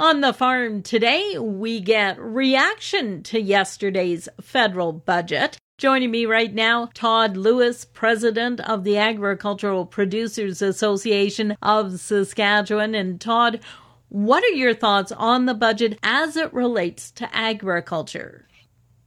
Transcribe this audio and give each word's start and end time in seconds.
On 0.00 0.22
the 0.22 0.32
farm 0.32 0.80
today, 0.80 1.36
we 1.38 1.78
get 1.78 2.18
reaction 2.18 3.22
to 3.24 3.38
yesterday's 3.38 4.30
federal 4.40 4.94
budget. 4.94 5.58
Joining 5.76 6.10
me 6.10 6.24
right 6.24 6.54
now, 6.54 6.88
Todd 6.94 7.36
Lewis, 7.36 7.84
president 7.84 8.60
of 8.60 8.84
the 8.84 8.96
Agricultural 8.96 9.84
Producers 9.84 10.62
Association 10.62 11.54
of 11.60 12.00
Saskatchewan. 12.00 12.94
And 12.94 13.20
Todd, 13.20 13.60
what 14.08 14.42
are 14.42 14.54
your 14.54 14.72
thoughts 14.72 15.12
on 15.12 15.44
the 15.44 15.52
budget 15.52 15.98
as 16.02 16.34
it 16.34 16.54
relates 16.54 17.10
to 17.10 17.36
agriculture? 17.36 18.48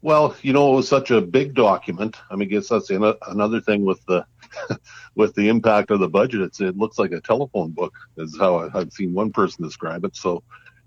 Well, 0.03 0.35
you 0.43 0.53
know, 0.53 0.73
it 0.73 0.75
was 0.75 0.87
such 0.87 1.09
a 1.09 1.21
big 1.21 1.55
document. 1.55 2.17
I 2.29 2.35
mean, 2.35 2.49
I 2.49 2.51
guess 2.51 2.69
that's 2.69 2.91
another 2.91 3.61
thing 3.61 3.83
with 3.83 4.05
the 4.05 4.27
with 5.15 5.33
the 5.33 5.49
impact 5.49 5.89
of 5.89 6.01
the 6.01 6.09
budget. 6.09 6.41
It's, 6.41 6.61
it 6.61 6.77
looks 6.77 6.99
like 6.99 7.13
a 7.13 7.21
telephone 7.21 7.71
book, 7.71 7.95
is 8.17 8.37
how 8.37 8.69
I've 8.75 8.93
seen 8.93 9.15
one 9.15 9.31
person 9.31 9.63
describe 9.63 10.05
it. 10.05 10.15
So, 10.15 10.43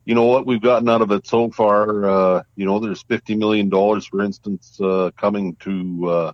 you 0.07 0.14
know 0.14 0.25
what 0.25 0.46
we've 0.46 0.62
gotten 0.62 0.88
out 0.88 1.02
of 1.02 1.11
it 1.11 1.27
so 1.27 1.50
far. 1.50 2.05
Uh, 2.09 2.42
you 2.55 2.64
know, 2.64 2.78
there's 2.78 3.02
fifty 3.02 3.34
million 3.34 3.69
dollars, 3.69 4.06
for 4.06 4.23
instance, 4.23 4.80
uh, 4.80 5.10
coming 5.19 5.56
to 5.56 6.09
uh, 6.09 6.33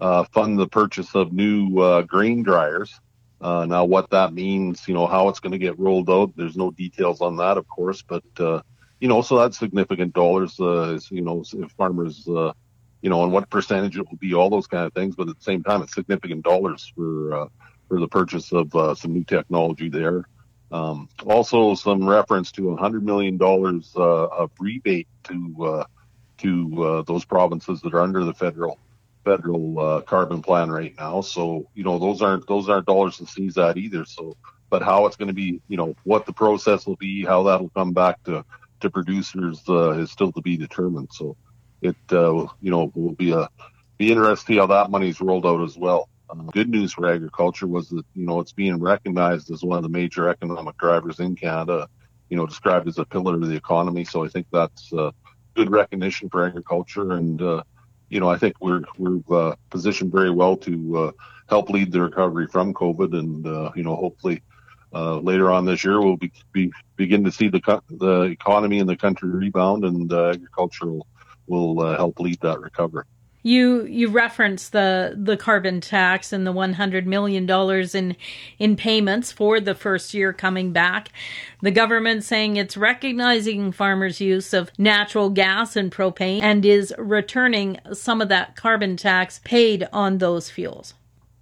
uh 0.00 0.24
fund 0.32 0.58
the 0.58 0.66
purchase 0.66 1.14
of 1.14 1.32
new 1.32 1.78
uh, 1.78 2.02
grain 2.02 2.42
dryers. 2.42 2.98
Uh, 3.40 3.66
now, 3.66 3.84
what 3.84 4.08
that 4.10 4.32
means, 4.32 4.88
you 4.88 4.94
know, 4.94 5.06
how 5.06 5.28
it's 5.28 5.40
going 5.40 5.52
to 5.52 5.58
get 5.58 5.78
rolled 5.78 6.08
out, 6.08 6.32
there's 6.36 6.56
no 6.56 6.70
details 6.70 7.20
on 7.20 7.36
that, 7.36 7.58
of 7.58 7.68
course, 7.68 8.02
but 8.02 8.24
uh 8.40 8.60
you 9.00 9.08
know, 9.08 9.20
so 9.20 9.36
that's 9.36 9.58
significant 9.58 10.14
dollars. 10.14 10.58
Uh 10.58 10.98
you 11.10 11.22
know, 11.22 11.44
if 11.52 11.72
farmers, 11.72 12.26
uh 12.28 12.52
you 13.02 13.10
know, 13.10 13.24
and 13.24 13.32
what 13.32 13.50
percentage 13.50 13.98
it 13.98 14.08
will 14.08 14.16
be, 14.16 14.32
all 14.32 14.48
those 14.48 14.68
kind 14.68 14.86
of 14.86 14.94
things. 14.94 15.16
But 15.16 15.28
at 15.28 15.36
the 15.36 15.44
same 15.44 15.62
time, 15.64 15.82
it's 15.82 15.94
significant 15.94 16.44
dollars 16.44 16.90
for 16.94 17.34
uh 17.34 17.46
for 17.88 18.00
the 18.00 18.08
purchase 18.08 18.52
of 18.52 18.70
some 18.96 19.12
new 19.12 19.24
technology 19.24 19.90
there. 19.90 20.24
Um, 20.72 21.08
also, 21.26 21.74
some 21.74 22.08
reference 22.08 22.50
to 22.52 22.62
$100 22.62 23.02
million 23.02 23.38
uh, 23.40 24.00
of 24.00 24.50
rebate 24.58 25.06
to 25.24 25.64
uh, 25.64 25.84
to 26.38 26.82
uh, 26.82 27.02
those 27.02 27.24
provinces 27.24 27.80
that 27.82 27.94
are 27.94 28.00
under 28.00 28.24
the 28.24 28.34
federal 28.34 28.78
federal 29.24 29.78
uh, 29.78 30.00
carbon 30.00 30.42
plan 30.42 30.70
right 30.70 30.94
now. 30.98 31.20
So, 31.20 31.68
you 31.74 31.84
know, 31.84 31.98
those 31.98 32.22
aren't 32.22 32.46
those 32.46 32.68
aren't 32.68 32.86
dollars 32.86 33.18
to 33.18 33.26
sneeze 33.26 33.58
at 33.58 33.76
either. 33.76 34.04
So, 34.06 34.36
but 34.70 34.82
how 34.82 35.06
it's 35.06 35.16
going 35.16 35.28
to 35.28 35.34
be, 35.34 35.60
you 35.68 35.76
know, 35.76 35.94
what 36.04 36.24
the 36.24 36.32
process 36.32 36.86
will 36.86 36.96
be, 36.96 37.24
how 37.24 37.42
that'll 37.44 37.68
come 37.70 37.92
back 37.92 38.24
to 38.24 38.44
to 38.80 38.90
producers 38.90 39.60
uh, 39.68 39.90
is 39.92 40.10
still 40.10 40.32
to 40.32 40.40
be 40.40 40.56
determined. 40.56 41.10
So, 41.12 41.36
it 41.82 41.96
uh, 42.10 42.46
you 42.60 42.70
know 42.70 42.90
will 42.94 43.12
be 43.12 43.32
a 43.32 43.48
be 43.98 44.10
interesting 44.10 44.56
how 44.56 44.66
that 44.68 44.90
money's 44.90 45.20
rolled 45.20 45.46
out 45.46 45.62
as 45.62 45.76
well. 45.76 46.08
Um, 46.32 46.48
good 46.52 46.68
news 46.68 46.92
for 46.94 47.06
agriculture 47.06 47.66
was 47.66 47.88
that 47.90 48.04
you 48.14 48.24
know 48.24 48.40
it's 48.40 48.52
being 48.52 48.80
recognized 48.80 49.50
as 49.50 49.62
one 49.62 49.76
of 49.76 49.82
the 49.82 49.88
major 49.88 50.28
economic 50.28 50.76
drivers 50.78 51.20
in 51.20 51.36
Canada. 51.36 51.88
You 52.30 52.36
know, 52.36 52.46
described 52.46 52.88
as 52.88 52.98
a 52.98 53.04
pillar 53.04 53.34
of 53.34 53.46
the 53.46 53.54
economy. 53.54 54.04
So 54.04 54.24
I 54.24 54.28
think 54.28 54.46
that's 54.50 54.90
uh, 54.92 55.10
good 55.54 55.70
recognition 55.70 56.30
for 56.30 56.46
agriculture, 56.46 57.12
and 57.12 57.40
uh, 57.42 57.62
you 58.08 58.20
know 58.20 58.30
I 58.30 58.38
think 58.38 58.56
we're 58.60 58.82
we're 58.96 59.20
uh, 59.30 59.56
positioned 59.68 60.12
very 60.12 60.30
well 60.30 60.56
to 60.58 60.96
uh, 60.96 61.12
help 61.48 61.68
lead 61.68 61.92
the 61.92 62.00
recovery 62.00 62.46
from 62.46 62.72
COVID, 62.72 63.18
and 63.18 63.46
uh, 63.46 63.70
you 63.74 63.82
know 63.82 63.96
hopefully. 63.96 64.42
Uh, 64.94 65.16
later 65.20 65.50
on 65.50 65.64
this 65.64 65.82
year, 65.84 65.98
we'll 66.02 66.18
be, 66.18 66.30
be, 66.52 66.70
begin 66.96 67.24
to 67.24 67.32
see 67.32 67.48
the 67.48 67.82
the 67.88 68.24
economy 68.24 68.78
in 68.78 68.86
the 68.86 68.94
country 68.94 69.30
rebound, 69.30 69.86
and 69.86 70.12
agriculture 70.12 70.84
will, 70.86 71.06
will 71.46 71.96
help 71.96 72.20
lead 72.20 72.38
that 72.42 72.60
recovery. 72.60 73.04
You 73.42 73.84
you 73.86 74.08
referenced 74.08 74.72
the 74.72 75.14
the 75.16 75.36
carbon 75.36 75.80
tax 75.80 76.32
and 76.32 76.46
the 76.46 76.52
100 76.52 77.06
million 77.06 77.44
dollars 77.44 77.94
in 77.94 78.16
in 78.58 78.76
payments 78.76 79.32
for 79.32 79.58
the 79.58 79.74
first 79.74 80.14
year 80.14 80.32
coming 80.32 80.72
back. 80.72 81.08
The 81.60 81.72
government 81.72 82.22
saying 82.22 82.56
it's 82.56 82.76
recognizing 82.76 83.72
farmers' 83.72 84.20
use 84.20 84.52
of 84.52 84.70
natural 84.78 85.30
gas 85.30 85.74
and 85.74 85.90
propane 85.90 86.40
and 86.42 86.64
is 86.64 86.94
returning 86.98 87.78
some 87.92 88.20
of 88.20 88.28
that 88.28 88.54
carbon 88.54 88.96
tax 88.96 89.40
paid 89.44 89.88
on 89.92 90.18
those 90.18 90.48
fuels. 90.48 90.94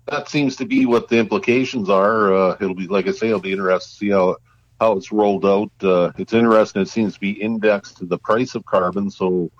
That 0.06 0.28
seems 0.28 0.56
to 0.56 0.64
be 0.64 0.86
what 0.86 1.08
the 1.08 1.18
implications 1.18 1.90
are. 1.90 2.34
Uh, 2.34 2.56
it'll 2.60 2.74
be 2.74 2.88
like 2.88 3.06
I 3.08 3.12
say, 3.12 3.28
it'll 3.28 3.40
be 3.40 3.52
interesting 3.52 3.90
to 3.90 3.96
see 3.98 4.10
how 4.10 4.36
how 4.80 4.92
it's 4.92 5.12
rolled 5.12 5.44
out. 5.44 5.70
Uh, 5.82 6.12
it's 6.16 6.32
interesting. 6.32 6.80
It 6.80 6.88
seems 6.88 7.14
to 7.14 7.20
be 7.20 7.32
indexed 7.32 7.98
to 7.98 8.06
the 8.06 8.18
price 8.18 8.54
of 8.54 8.64
carbon, 8.64 9.10
so 9.10 9.50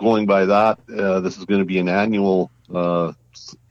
going 0.00 0.26
by 0.26 0.46
that, 0.46 0.80
uh, 0.96 1.20
this 1.20 1.38
is 1.38 1.44
going 1.44 1.60
to 1.60 1.66
be 1.66 1.78
an 1.78 1.88
annual, 1.88 2.50
uh, 2.74 3.12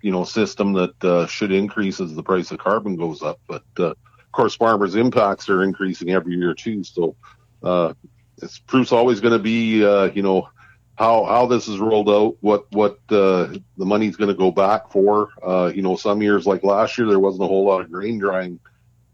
you 0.01 0.11
know, 0.11 0.23
system 0.23 0.73
that 0.73 1.03
uh, 1.03 1.27
should 1.27 1.51
increase 1.51 1.99
as 1.99 2.15
the 2.15 2.23
price 2.23 2.51
of 2.51 2.59
carbon 2.59 2.95
goes 2.95 3.21
up. 3.21 3.39
But 3.47 3.63
uh, 3.77 3.89
of 3.89 4.31
course, 4.31 4.55
farmers' 4.55 4.95
impacts 4.95 5.49
are 5.49 5.63
increasing 5.63 6.11
every 6.11 6.35
year 6.35 6.53
too. 6.53 6.83
So 6.83 7.15
uh, 7.63 7.93
it's 8.41 8.59
proof's 8.59 8.91
always 8.91 9.19
going 9.19 9.33
to 9.33 9.39
be, 9.39 9.83
uh, 9.83 10.05
you 10.05 10.21
know, 10.21 10.47
how 10.95 11.25
how 11.25 11.45
this 11.45 11.67
is 11.67 11.79
rolled 11.79 12.09
out, 12.09 12.37
what 12.41 12.71
what 12.71 12.99
the 13.07 13.61
money's 13.77 14.15
going 14.15 14.29
to 14.29 14.35
go 14.35 14.51
back 14.51 14.91
for. 14.91 15.29
you 15.73 15.81
know, 15.81 15.95
some 15.95 16.21
years 16.21 16.45
like 16.45 16.63
last 16.63 16.97
year, 16.97 17.07
there 17.07 17.19
wasn't 17.19 17.43
a 17.43 17.47
whole 17.47 17.65
lot 17.65 17.81
of 17.81 17.91
grain 17.91 18.19
drying 18.19 18.59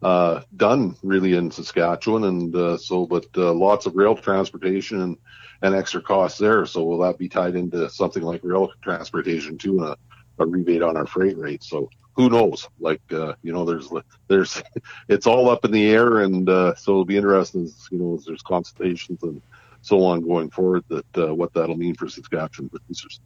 done 0.02 0.96
really 1.04 1.34
in 1.34 1.52
Saskatchewan, 1.52 2.24
and 2.24 2.80
so 2.80 3.06
but 3.06 3.26
lots 3.36 3.86
of 3.86 3.96
rail 3.96 4.16
transportation 4.16 5.02
and 5.02 5.18
an 5.62 5.74
extra 5.74 6.02
costs 6.02 6.38
there. 6.40 6.66
So 6.66 6.84
will 6.84 7.00
that 7.00 7.18
be 7.18 7.30
tied 7.30 7.56
into 7.56 7.90
something 7.90 8.24
like 8.24 8.42
rail 8.44 8.72
transportation 8.82 9.58
too, 9.58 9.80
and 9.80 9.90
a, 9.90 9.98
a 10.40 10.46
rebate 10.46 10.82
on 10.82 10.98
our 10.98 11.08
freight 11.08 11.38
rate? 11.38 11.64
So 11.64 11.90
who 12.16 12.30
knows? 12.30 12.68
Like 12.80 13.02
uh, 13.12 13.34
you 13.42 13.54
know, 13.54 13.66
there's 13.66 13.90
there's 14.28 14.62
it's 15.08 15.28
all 15.28 15.50
up 15.50 15.66
in 15.66 15.72
the 15.72 15.90
air, 15.90 16.20
and 16.20 16.50
uh, 16.50 16.76
so 16.76 16.92
it'll 16.92 17.06
be 17.06 17.18
interesting. 17.18 17.72
You 17.92 17.98
know, 17.98 18.16
as 18.16 18.26
there's 18.26 18.42
consultations 18.42 19.22
and 19.24 19.42
so 19.82 20.04
on 20.04 20.22
going 20.22 20.50
forward, 20.50 20.84
that 20.90 21.18
uh, 21.18 21.34
what 21.34 21.54
that'll 21.54 21.78
mean 21.78 21.96
for 21.96 22.10
Saskatchewan 22.10 22.70
producers. 22.70 23.20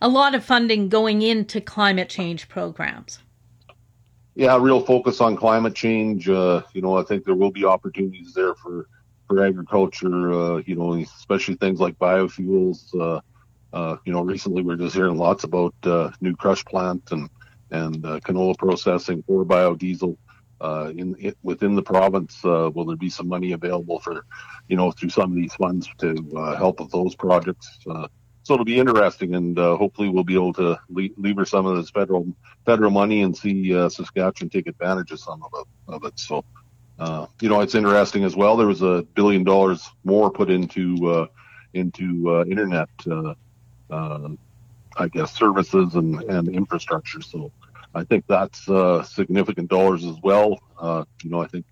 A 0.00 0.08
lot 0.08 0.34
of 0.34 0.44
funding 0.44 0.88
going 0.88 1.22
into 1.22 1.60
climate 1.60 2.08
change 2.08 2.48
programs. 2.48 3.20
Yeah, 4.34 4.56
real 4.58 4.80
focus 4.80 5.20
on 5.20 5.36
climate 5.36 5.74
change. 5.74 6.28
Uh, 6.28 6.62
you 6.72 6.80
know, 6.80 6.96
I 6.96 7.02
think 7.02 7.24
there 7.24 7.34
will 7.34 7.50
be 7.50 7.64
opportunities 7.64 8.32
there 8.34 8.54
for 8.54 8.88
for 9.28 9.44
agriculture, 9.44 10.32
uh, 10.32 10.62
you 10.66 10.74
know, 10.74 10.94
especially 10.94 11.56
things 11.56 11.80
like 11.80 11.98
biofuels. 11.98 12.78
Uh, 12.98 13.20
uh, 13.74 13.96
you 14.04 14.12
know, 14.12 14.22
recently 14.22 14.62
we 14.62 14.74
are 14.74 14.78
just 14.78 14.94
hearing 14.94 15.16
lots 15.18 15.44
about 15.44 15.74
uh, 15.84 16.10
new 16.20 16.34
crush 16.36 16.64
plant 16.64 17.02
and 17.10 17.28
and 17.70 18.04
uh, 18.04 18.20
canola 18.20 18.56
processing 18.56 19.22
for 19.26 19.44
biodiesel. 19.44 20.16
In 20.96 21.16
it, 21.18 21.36
within 21.42 21.74
the 21.74 21.82
province, 21.82 22.38
will 22.44 22.84
there 22.86 22.96
be 22.96 23.10
some 23.10 23.28
money 23.28 23.52
available 23.52 23.98
for, 23.98 24.24
you 24.68 24.76
know, 24.76 24.92
through 24.92 25.08
some 25.10 25.30
of 25.32 25.36
these 25.36 25.54
funds 25.54 25.88
to 25.98 26.14
help 26.56 26.80
with 26.80 26.90
those 26.90 27.16
projects? 27.16 27.78
So 28.44 28.54
it'll 28.54 28.64
be 28.64 28.78
interesting, 28.78 29.34
and 29.34 29.58
uh, 29.58 29.76
hopefully 29.76 30.08
we'll 30.08 30.24
be 30.24 30.34
able 30.34 30.52
to 30.54 30.78
le- 30.88 31.08
lever 31.16 31.44
some 31.44 31.66
of 31.66 31.76
this 31.76 31.90
federal 31.90 32.26
federal 32.66 32.90
money 32.90 33.22
and 33.22 33.36
see 33.36 33.74
uh, 33.74 33.88
Saskatchewan 33.88 34.50
take 34.50 34.66
advantage 34.66 35.12
of 35.12 35.20
some 35.20 35.42
of 35.42 35.50
it. 35.54 35.66
Of 35.92 36.04
it. 36.04 36.18
So 36.18 36.44
uh, 36.98 37.26
you 37.40 37.48
know, 37.48 37.60
it's 37.60 37.74
interesting 37.74 38.24
as 38.24 38.36
well. 38.36 38.56
There 38.56 38.66
was 38.66 38.82
a 38.82 39.06
billion 39.14 39.44
dollars 39.44 39.88
more 40.04 40.30
put 40.30 40.50
into 40.50 41.10
uh, 41.10 41.26
into 41.74 42.30
uh, 42.30 42.44
internet, 42.44 42.88
uh, 43.10 43.34
I 43.90 45.08
guess, 45.08 45.32
services 45.32 45.94
and, 45.94 46.20
and 46.22 46.48
infrastructure. 46.48 47.20
So 47.22 47.50
I 47.94 48.04
think 48.04 48.24
that's 48.28 48.64
significant 49.08 49.70
dollars 49.70 50.04
as 50.04 50.16
well. 50.22 50.58
you 51.22 51.30
know, 51.30 51.40
I 51.40 51.46
think 51.46 51.64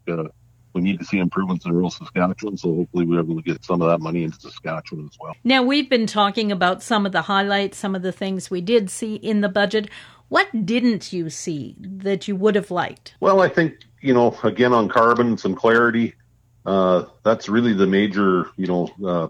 we 0.73 0.81
need 0.81 0.99
to 0.99 1.05
see 1.05 1.19
improvements 1.19 1.65
in 1.65 1.73
rural 1.73 1.91
Saskatchewan. 1.91 2.57
So 2.57 2.75
hopefully 2.75 3.05
we're 3.05 3.21
able 3.21 3.37
to 3.37 3.43
get 3.43 3.65
some 3.65 3.83
of 3.83 3.89
that 3.89 4.01
money 4.01 4.25
into 4.25 4.41
Saskatchewan 4.41 5.09
as 5.13 5.19
well. 5.21 5.35
Now 5.45 5.63
we've 5.63 5.91
been 5.91 6.07
talking 6.07 6.53
about 6.53 6.83
some 6.83 7.07
of 7.07 7.13
the 7.13 7.23
highlights, 7.23 7.79
some 7.79 7.95
of 7.95 8.03
the 8.03 8.13
things 8.13 8.51
we 8.51 8.61
did 8.61 8.91
see 8.91 9.17
in 9.17 9.41
the 9.41 9.49
budget. 9.49 9.89
What 10.29 10.65
didn't 10.65 11.13
you 11.13 11.29
see 11.29 11.75
that 11.81 12.29
you 12.29 12.37
would 12.37 12.55
have 12.55 12.71
liked? 12.71 13.15
Well, 13.21 13.41
I 13.41 13.49
think 13.49 13.75
you 14.01 14.15
know, 14.15 14.37
again 14.43 14.73
on 14.73 14.89
carbon, 14.89 15.37
some 15.39 15.55
clarity. 15.55 16.15
Uh, 16.65 17.05
that's 17.23 17.49
really 17.49 17.73
the 17.73 17.87
major, 17.87 18.51
you 18.57 18.67
know, 18.67 18.89
uh, 19.07 19.29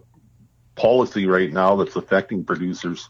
policy 0.75 1.27
right 1.27 1.53
now 1.53 1.77
that's 1.77 1.97
affecting 1.97 2.45
producers, 2.45 3.09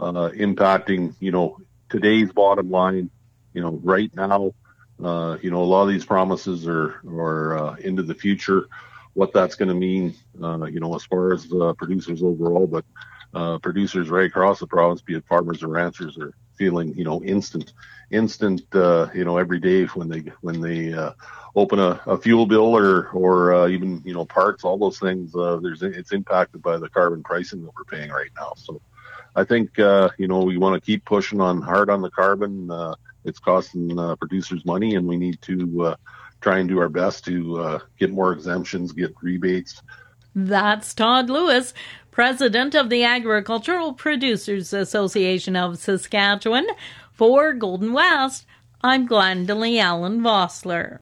uh, 0.00 0.30
impacting, 0.34 1.14
you 1.20 1.30
know, 1.30 1.58
today's 1.88 2.32
bottom 2.32 2.70
line. 2.70 3.10
You 3.54 3.62
know, 3.62 3.80
right 3.82 4.14
now, 4.14 4.52
uh, 5.02 5.38
you 5.42 5.50
know, 5.50 5.62
a 5.62 5.64
lot 5.64 5.82
of 5.82 5.88
these 5.88 6.04
promises 6.04 6.66
are 6.66 7.00
are 7.06 7.58
uh, 7.58 7.76
into 7.76 8.02
the 8.02 8.14
future. 8.14 8.68
What 9.14 9.32
that's 9.32 9.56
going 9.56 9.68
to 9.68 9.74
mean, 9.74 10.14
uh, 10.42 10.64
you 10.66 10.80
know, 10.80 10.94
as 10.94 11.04
far 11.04 11.32
as 11.32 11.46
producers 11.76 12.22
overall, 12.22 12.66
but 12.66 13.62
producers 13.62 14.10
right 14.10 14.26
across 14.26 14.60
the 14.60 14.66
province, 14.66 15.02
be 15.02 15.14
it 15.14 15.24
farmers 15.26 15.62
or 15.62 15.68
ranchers, 15.68 16.18
are 16.18 16.34
feeling, 16.56 16.94
you 16.94 17.04
know, 17.04 17.22
instant 17.24 17.72
instant, 18.10 18.62
uh, 18.74 19.08
you 19.14 19.24
know, 19.24 19.36
every 19.36 19.60
day 19.60 19.84
when 19.86 20.08
they 20.08 20.20
when 20.40 20.60
they 20.60 20.92
uh, 20.92 21.12
open 21.54 21.78
a, 21.78 22.00
a 22.06 22.16
fuel 22.18 22.46
bill 22.46 22.76
or 22.76 23.08
or 23.08 23.54
uh, 23.54 23.68
even 23.68 24.02
you 24.04 24.14
know 24.14 24.24
parts, 24.24 24.64
all 24.64 24.78
those 24.78 24.98
things. 24.98 25.34
Uh, 25.34 25.58
there's 25.62 25.82
it's 25.82 26.12
impacted 26.12 26.62
by 26.62 26.78
the 26.78 26.88
carbon 26.88 27.22
pricing 27.22 27.62
that 27.62 27.70
we're 27.74 27.84
paying 27.84 28.10
right 28.10 28.30
now. 28.36 28.52
So 28.56 28.80
I 29.36 29.44
think 29.44 29.78
uh, 29.78 30.10
you 30.18 30.28
know 30.28 30.42
we 30.42 30.58
want 30.58 30.74
to 30.74 30.84
keep 30.84 31.04
pushing 31.04 31.40
on 31.40 31.60
hard 31.60 31.90
on 31.90 32.02
the 32.02 32.10
carbon 32.10 32.70
it's 33.28 33.38
costing 33.38 33.98
uh, 33.98 34.16
producers 34.16 34.64
money, 34.64 34.96
and 34.96 35.06
we 35.06 35.16
need 35.16 35.40
to 35.42 35.84
uh, 35.84 35.96
try 36.40 36.58
and 36.58 36.68
do 36.68 36.78
our 36.78 36.88
best 36.88 37.24
to 37.26 37.60
uh, 37.60 37.78
get 37.98 38.10
more 38.10 38.32
exemptions, 38.32 38.92
get 38.92 39.14
rebates. 39.22 39.82
That's 40.34 40.94
Todd 40.94 41.30
Lewis, 41.30 41.74
president 42.10 42.74
of 42.74 42.90
the 42.90 43.04
Agricultural 43.04 43.92
Producers 43.92 44.72
Association 44.72 45.56
of 45.56 45.78
Saskatchewan. 45.78 46.66
For 47.12 47.52
Golden 47.52 47.92
West, 47.92 48.46
I'm 48.80 49.08
Glendalee 49.08 49.80
Allen 49.80 50.20
Vossler. 50.20 50.96